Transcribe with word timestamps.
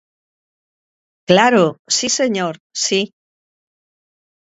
Claro, 1.29 1.65
si 1.95 2.07
señor, 2.19 2.55
si. 2.83 3.01